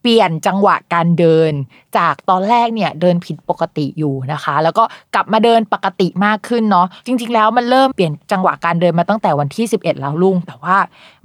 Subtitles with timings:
[0.00, 1.52] เปลี่ยนจังหวะการเดิน
[1.98, 4.84] จากตอนแรกเนี่ยเดินผิดปกติอยู่นะคะ แล้วก็
[5.14, 10.76] กลับมาเดินปกติมากขึ้นเนาะจริง ๆ แล้วมันเริ่มเปลี่ยนจังหวะการเดินมาตั้งแต่วันที่ 11 แล้วลุง แต่ว่า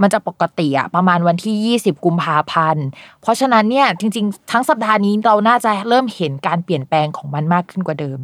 [0.02, 2.86] มันจะปกติอะประมาณวันที่ 20 กุมภาพันธ์
[3.22, 8.20] เพราะฉะนั้นเนี่ยจริง ๆ ทั้งสัปดาห์นี้เราน่าจะเริ่มเห็นการเปลี่ยนแปลงของมันมากขึ้นกว่าเดิม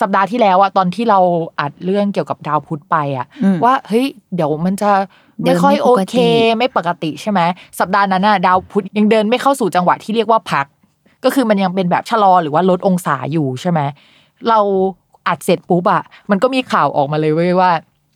[0.00, 1.18] สัปดาห์ที่แล้วอะตอนที่เรา
[1.60, 6.16] อัดเรื่องเกี่ยวกับดาวพุธไปอะอืมว่าเฮ้ยเดี๋ยวมันจะเดิ ไม่นค่อยไม่โอปกติเค
[6.58, 7.40] ไม่ปกติใช่ไหม
[7.78, 10.66] สัปดาห์นั้นน่ะดาวพุธยังเดินไม่เข้าสู่จังหวะที่เรียกว่าพัก
[11.24, 13.80] ก็คือมันยังเป็นแบบชะลอหรือว่าลดองศาอยู่ใช่ไหม
[14.48, 14.58] เรา
[15.28, 17.70] อัดเสร็จปุ๊บอะมันก็มีข่าวออกมาเลยเว้ยว่า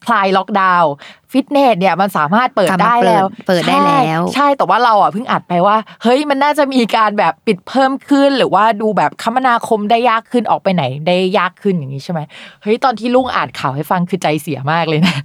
[0.07, 0.93] คลายล็อกดาวน์
[1.33, 12.21] ฟิตเนสเนี่ยมันสามารถเปิดกลับมาได้แล้ว เปิดเปิดได้แล้วใช่ใช่แต่ว่าเราอะเพิ่งอัดไปว่า เฮ้ยมันน่าจะมีการแบบปิดเพิ่มขึ้น หรือว่าดูแบบคมนาคมได้ยากขึ้นออกไปไหนได้ยากขึ้นอย่างนี้ใช่ไหม
[12.63, 15.17] เฮ้ยตอนที่ลุงอ่านข่าวให้ฟังคือใจเสียมากเลยนะ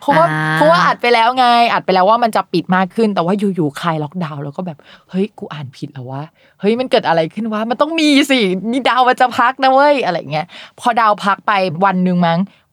[0.00, 4.78] เพราะว่าอ่าเพราะว่าอัดไปแล้วไง อัดไปแล้วว่ามันจะปิดมากขึ้น แต่ว่าอยู่ๆคลายล็อกดาวน์แล้วก็แบบ
[5.10, 6.22] เฮ้ย กูอ่านผิดแล้ววะ
[6.60, 8.40] เฮ้ย มันเกิดอะไรขึ้นวะ มันต้องมีสิ
[8.72, 10.46] มีดาวมันจะพักนะเว้ย อะไรเงี้ย
[10.80, 11.52] พอดาวพักไป
[11.84, 12.38] วันหนึ่งมั้ง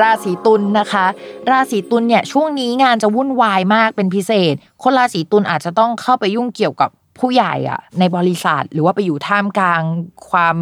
[0.00, 1.06] ราศีตุลนะคะ
[1.50, 9.82] ราศีตุลเนี่ยช่วงนี้งานจะวุ่นวายมากเป็นพิเศษ คนราศีตุลอาจจะต้องเข้าไปยุ่งเกี่ยวกับผู้ใหญ่อะในบริษัทหรือว่าไปอยู่ท่ามกลาง
[10.30, 10.56] ความ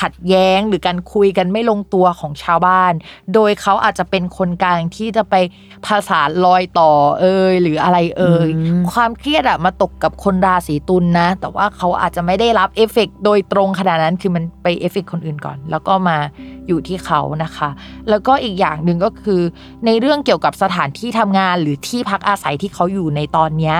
[0.00, 2.92] ขัดแย้งหรือการคุยกันไม่ลงตัวของชาวบ้าน
[3.34, 5.34] โดยเขาอาจจะเป็นคนกลางที่จะไป
[5.86, 16.18] ภาษานลอยต่อเอยหรืออะไรเอยอืมความเครียดอะมาตกกับคนราศีตุลนะ แต่ว่าเขาอาจจะไม่ได้รับเอฟเฟกต์โดยตรงขนาดนั้นคือมันไปเอฟเฟกต์คนอื่นก่อน แล้วก็มา
[16.68, 17.70] อยู่ที่เขานะคะ
[18.08, 19.40] แล้วก็อีกอย่างหนึ่งก็คือ
[19.86, 23.76] ในเรื่องเกี่ยวกับสถานที่ทำงานหรือที่พักอาศัยที่เขาอยู่ในตอนเนี้ย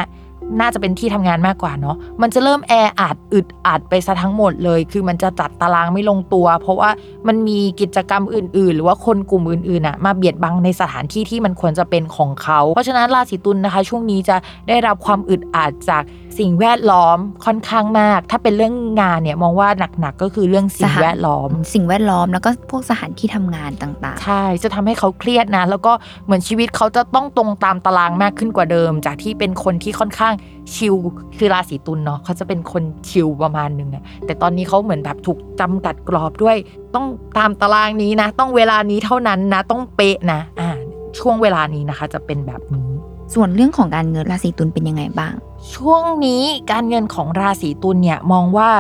[0.60, 6.91] น่าจะเป็นที่ทำงานมากกว่าเนาะมันจะเริ่มแออัดอึดอัดไปซะทั้งหมดเลย คือมันจะจัดตารางไม่ลงตัว เพราะว่า
[7.28, 14.37] มันมีกิจกรรมอื่น ๆ หรือว่าคนกลุ่มอื่นๆอะมาเบียดบังในสถานที่ที่มันควรจะเป็นของเขาเพราะฉะนั้นราศีตุลนะคะ ช่วงนี้จะ
[14.69, 16.03] ได้รับความอึดอัดจาก
[16.38, 19.69] สิ่งแวดล้อมค่อนข้างมาก ถ้าเป็นเรื่องงานเนี่ยมองว่า
[20.00, 25.92] หนักๆก็คือเรื่องสิ่งแวดล้อม สิ่งแวดล้อมแล้วก็พวกสถานที่ทำงานต่างใช่จะทำให้เขาเครียดนะแล้วก็
[26.24, 30.34] เหมือนชีวิตเขาจะต้องตรงตามตารางมากขึ้นกว่าเดิม จากที่เป็นคนที่ค่อนข้าง
[30.75, 30.95] ชิล
[31.39, 36.57] คือราศีตุลเนาะเขาจะเป็นคนชิลประมาณหนึงอะแต่ตอนนี้เขาเหมือนแบบถูกจำกัดกรอบด้วย
[36.95, 37.07] ต้อง
[37.39, 40.71] ตามตารางนี้นะ ต้องเวลานี้เท่านั้นนะ ต้องเป๊ะนะอ่า
[41.19, 45.33] ช่วงเวลานี้นะคะ จะเป็นแบบนี้ๆส่วนเรื่องของการเงินราศีตุลเป็นยังไงบ้าง
[45.75, 46.42] ช่วงนี้
[46.72, 48.71] การเงินของราศีตุลเนี่ยมองว่า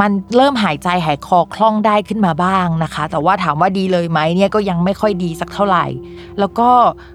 [0.00, 5.86] มันเริ่มหายใจหายคอคล่องได้ขึ้นมาบ้างนะคะ แต่ว่าถามว่าดีเลยไหมเนี่ยก็ยังไม่ค่อยดีสักเท่าไหร่
[6.38, 6.68] แล้วก็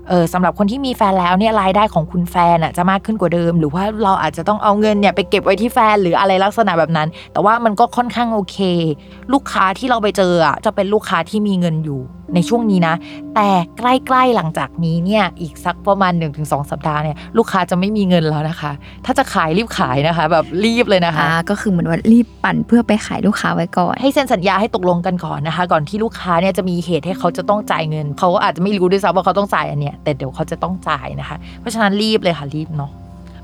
[0.10, 8.58] เออสำหรับคนที่มีแฟนแล้วเนี่ยรายได้ของคุณแฟนอะจะมากขึ้นกว่าเดิม หรือว่าเราอาจจะต้องเอาเงินเนี่ยไปเก็บไว้ที่แฟนหรืออะไรลักษณะแบบนั้น แต่ว่ามันก็ค่อนข้างโอเค
[9.34, 12.02] ลูกค้าที่เราไปเจออะจะเป็นลูกค้าที่มีเงินอยู่
[12.36, 12.96] ในช่วงนี้นะ
[13.36, 18.72] แต่ใกล้ๆหลังจากนี้เนี่ยอีกสักประมาณ 1-2 สัปดาห์เนี่ยลูกค้าจะไม่มีเงินแล้วนะคะ
[19.06, 32.92] ถ้าจะขายรีบขายนะคะ แบบรีบเลยนะคะอ่าก็คือเหมือนว่ารีบปั่นเพื่อไปขายลูกค้าไว้ก่อน ให้เซ็นสัญญาให้ตกลงกันก่อนนะคะ ก่อนที่ลูกค้าเนี่ยจะมีเหตุให้เขาจะต้องจ่ายเงิน เขาก็อาจจะไม่รู้ด้วยซ้ำว่าเขาต้องจ่ายอันเนี้ยแต่เดี๋ยวเขาจะต้องจ่ายนะคะ เพราะฉะนั้นรีบเลยค่ะรีบเนาะ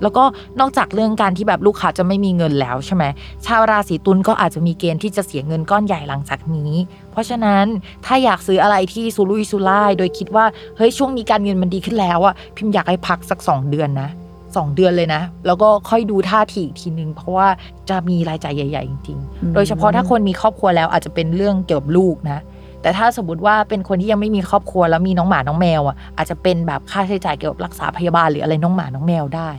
[0.01, 0.23] แล้วก็
[0.59, 3.03] นอกจากเรื่องการที่แบบลูกค้าจะไม่มีเงินแล้วใช่ไหม
[3.45, 6.73] ชาวราศีตุลก็อาจจะมีเกณฑ์ที่จะเสียเงินก้อนใหญ่หลังจากนี้
[7.11, 7.65] เพราะฉะนั้น
[8.05, 10.45] ถ้าอยากซื้ออะไรที่ซูลุยซูล่ายโดยคิดว่า
[10.77, 14.09] เฮ้ยช่วงนี้การเงินมันดีขึ้นแล้วอะพิมพ์อยากให้พักสัก 2 เดือนนะ
[14.55, 17.47] สองเดือนเลยนะ แล้วก็ค่อยดูท่าทีอีกทีนึง เพราะว่า
[17.89, 22.39] จะมีรายจ่ายใหญ่ ๆ จริงอืมๆโดยเฉพาะถ้าคนมีครอบครัวแล้วอาจจะเป็นเรื่องเกี่ยวกับลูกนะ
[22.81, 29.49] แต่ถ้าสมมติว่าเป็นคนที่ยังไม่มีครอบครัวแล้วมีน้องหมาน้องแมวอะอาจจะเป็นแบบค่าใช้จ่ายเกี่ยวกับรักษาพยาบาลหรืออะไรน้องหมาน้องแมวได้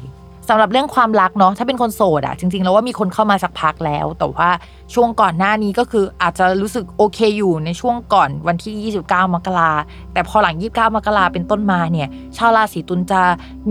[0.48, 4.50] สำหรับเรื่องความรักเนาะถ้าเป็นคนโสดอะจริงๆแล้วว่ามีคนเข้ามาสักพักแล้ว แต่ว่า
[4.94, 9.70] ช่วงก่อนหน้านี้ก็คืออาจจะรู้สึกโอเคอยู่ในช่วงก่อนวันที่ 29 มกรา
[10.12, 13.22] แต่พอหลัง 29 มกราเป็นต้นมาเนี่ยชาวราศีตุลจะ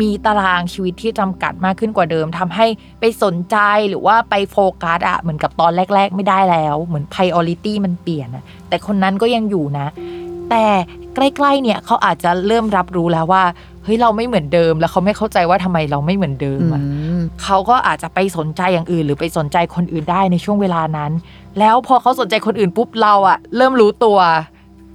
[0.02, 2.66] มีตารางชีวิตที่จำกัดมากขึ้นกว่าเดิมทำให้
[3.00, 3.58] ไปสนใจ
[3.90, 9.88] หรือว่าไปโฟกัสอะเหมือนกับตอนแรก ๆ ไม่ได้แล้วเหมือน priority มันเปลี่ยนอะแต่คนนั้นก็ยังอยู่นะ
[10.50, 10.68] แต่
[11.16, 13.44] ใกล้ๆเนี่ยเขาอาจจะเริ่มรับรู้แล้วว่า
[13.84, 16.82] เฮ้ยเราไม่เหมือนเดิม แล้วเขาไม่เข้าใจว่าทำไมเราไม่เหมือนเดิมอือะ
[17.18, 21.12] มเขาก็อาจจะไปสนใจอย่างอื่น หรือไปสนใจคนอื่นได้ในช่วงเวลานั้น
[21.60, 24.20] แล้วพอเขาสนใจคนอื่นปุ๊บเราอะเริ่มรู้ตัว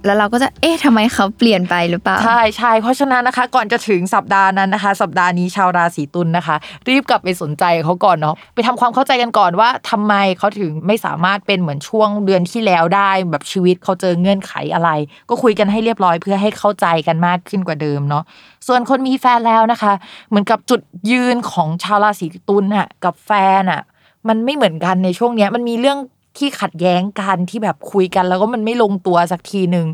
[0.05, 6.55] แล้วเราก็จะเอ๊ะทำไมเขาเปลี่ยนไปหรือเปล่า ใช่ใช่เพราะฉะนั้นนะคะ ก่อนจะถึงสัปดาห์นั้นนะคะ สัปดาห์นี้ชาวราศีตุลนะคะ
[6.89, 14.89] รีบกลับไปสนใจเขาก่อนเนาะไปทำความเข้าใจกันก่อนว่าทำไมเขาถึงไม่สามารถเป็นเหมือนช่วงเดือนที่แล้วได้ แบบชีวิตเขาเจอเงื่อนไขอะไร
[15.29, 18.23] ก็คุยกันให้เรียบร้อยเพื่อให้เข้าใจกันมากขึ้นกว่าเดิมเนาะ
[18.67, 19.93] ส่วนคนมีแฟนแล้วนะคะ
[20.29, 20.81] เหมือนกับจุด
[21.11, 23.31] ยืนของชาวราศีตุลน่ะกับแฟ
[23.61, 23.81] นอะ
[24.27, 25.97] มันไม่เหมือนกันในช่วงเนี้ยมันมีเรื่อง
[26.39, 29.87] ที่ขัดแย้งกันที่แบบคุยกัน แล้วก็มันไม่ลงตัวสักทีหนึ่ง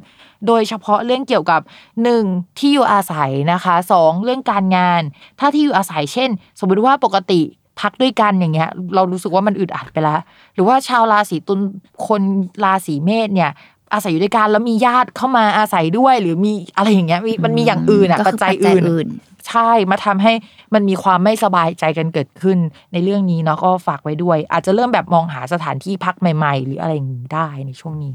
[0.48, 1.62] โดยเฉพาะเรื่องเกี่ยวกับ
[2.04, 2.24] หนึ่ง
[2.58, 5.02] ที่อยู่อาศัยนะคะสองเรื่องการงาน
[5.40, 7.42] ถ้าที่อยู่อาศัยเช่น สมมติว่าปกติ
[7.80, 10.20] พักด้วยกันอย่างเงี้ย เรารู้สึกว่ามันอึดอัดไปแล้ว
[10.54, 11.60] หรือว่าชาวราศีตุล
[12.08, 12.22] คน
[12.64, 13.52] ราศีเมษเนี่ย
[13.94, 19.08] อาศัยอยู่ด้วยกันแล้วมีญาติเข้ามาอาศัยด้วย หรือมีอะไรอย่างเงี้ยมีมันมีอย่างอื่นอะก็ปัจคือจัยปัจจัยอื่น
[19.56, 20.34] ใช่มาทำให้
[20.74, 22.58] มันมีความไม่สบายใจกันเกิดขึ้น
[22.94, 28.14] ในเรื่องนี้เนาะก็ฝากไว้ด้วย อาจจะเริ่มแบบมองหาสถานที่พักใหม่ ๆ หรืออะไรอย่างนี้ได้ในช่วงนี้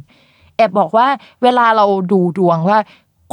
[0.57, 1.07] แอบบอกว่า
[1.43, 2.79] เวลาเราดูดวงว่า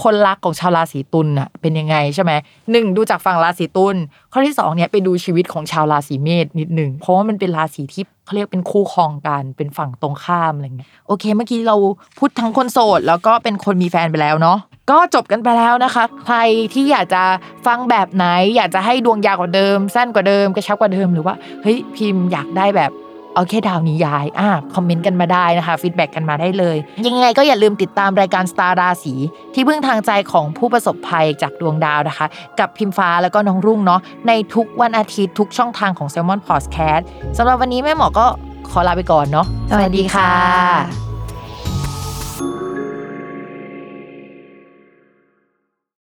[0.04, 2.32] คนรักของชาวราศีตุลน่ะเป็นยังไงใช่ไหม
[2.72, 3.96] หนึ่งดูจากฝั่งราศีตุล
[4.32, 11.76] ข้อที่สองเนี่ยไปดูชีวิตของชาวราศีเมษนิดหนึ่งเพราะว่ามันเป็นราศีที่เขาเรียกเป็นคู่ครองกันเป็นฝั่งตรงข้ามอะไรเงี้ยโอเค เมื่อกี้เรา
[12.18, 14.58] พูดทั้งคนโสด แล้วก็เป็นคนมีแฟนไปแล้วเนาะ
[14.92, 16.38] ก็จบกันไปแล้วนะคะ ใคร
[16.74, 17.24] ที่อยากจะ
[17.68, 18.26] ฟังแบบไหน
[18.56, 22.92] อยากจะให้ดวงยาวกว่าเดิม สั้นกว่าเดิมกระชับกว่าเดิมหรือว่าเฮ้ยพิมพ์อยากได้แบบ
[23.34, 29.14] เอาแค่ดาวนิยายอะ comment กันมาได้นะคะ feedback กันมาได้เลย ยังไงก็อย่าลืมติดตามรายการ Star ราศี
[29.54, 32.26] ที่พึ่งทางใจของผู้ประสบภัยจากดวงดาวนะคะ
[32.60, 37.04] กับพิมฟ้าแล้วก็น้องรุ่งเนาะในทุกวันอาทิตย์ทุกช่องทางของ s ซ l m o n Podcast
[37.38, 38.26] สำหรับวันนี้แม่หมอก็
[38.70, 41.07] ขอลาไปก่อนเนาะสวัสดีค่ะ